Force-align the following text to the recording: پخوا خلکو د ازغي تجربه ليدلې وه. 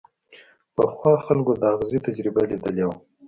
پخوا 0.75 1.13
خلکو 1.25 1.51
د 1.61 1.63
ازغي 1.75 1.99
تجربه 2.07 2.41
ليدلې 2.51 2.83
وه. 2.87 2.95